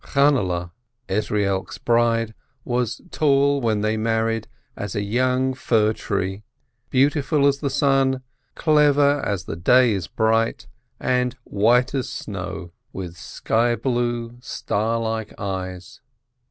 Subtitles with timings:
[0.03, 0.71] Channehle,
[1.09, 2.33] Ezrielk's bride,
[2.65, 6.41] was tall, when they mar ried, as a young fir tree,
[6.89, 8.23] beautiful as the sun,
[8.55, 10.65] clever as the day is bright,
[10.99, 16.01] and white as snow, with sky blue, 15 222 LERNER star like eyes.